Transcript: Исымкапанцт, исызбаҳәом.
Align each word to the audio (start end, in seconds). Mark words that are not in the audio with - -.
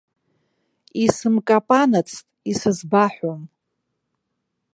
Исымкапанцт, 1.03 2.25
исызбаҳәом. 2.51 3.41